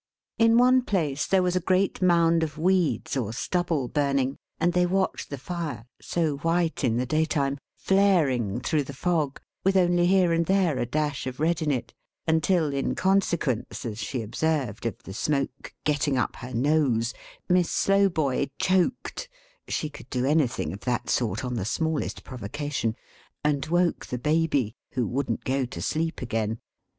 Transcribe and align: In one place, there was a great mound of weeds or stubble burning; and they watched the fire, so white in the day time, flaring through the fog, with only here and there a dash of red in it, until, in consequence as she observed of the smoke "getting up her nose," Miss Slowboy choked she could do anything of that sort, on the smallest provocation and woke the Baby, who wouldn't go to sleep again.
In 0.39 0.57
one 0.57 0.81
place, 0.81 1.27
there 1.27 1.43
was 1.43 1.55
a 1.55 1.59
great 1.59 2.01
mound 2.01 2.41
of 2.41 2.57
weeds 2.57 3.15
or 3.15 3.31
stubble 3.33 3.87
burning; 3.87 4.35
and 4.59 4.73
they 4.73 4.87
watched 4.87 5.29
the 5.29 5.37
fire, 5.37 5.85
so 6.01 6.37
white 6.37 6.83
in 6.83 6.97
the 6.97 7.05
day 7.05 7.23
time, 7.23 7.59
flaring 7.75 8.61
through 8.61 8.85
the 8.85 8.95
fog, 8.95 9.39
with 9.63 9.77
only 9.77 10.07
here 10.07 10.33
and 10.33 10.47
there 10.47 10.79
a 10.79 10.87
dash 10.87 11.27
of 11.27 11.39
red 11.39 11.61
in 11.61 11.69
it, 11.69 11.93
until, 12.25 12.73
in 12.73 12.95
consequence 12.95 13.85
as 13.85 13.99
she 13.99 14.23
observed 14.23 14.87
of 14.87 15.03
the 15.03 15.13
smoke 15.13 15.71
"getting 15.83 16.17
up 16.17 16.37
her 16.37 16.51
nose," 16.55 17.13
Miss 17.47 17.69
Slowboy 17.69 18.49
choked 18.57 19.29
she 19.67 19.87
could 19.91 20.09
do 20.09 20.25
anything 20.25 20.73
of 20.73 20.79
that 20.79 21.11
sort, 21.11 21.45
on 21.45 21.53
the 21.53 21.63
smallest 21.63 22.23
provocation 22.23 22.95
and 23.43 23.67
woke 23.67 24.07
the 24.07 24.17
Baby, 24.17 24.73
who 24.93 25.05
wouldn't 25.05 25.43
go 25.43 25.63
to 25.67 25.79
sleep 25.79 26.23
again. 26.23 26.57